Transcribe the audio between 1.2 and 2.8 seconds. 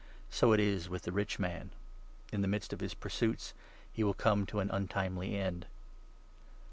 man. In the midst of